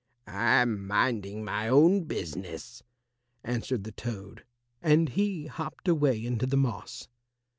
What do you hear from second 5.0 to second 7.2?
he hopped away into the moss.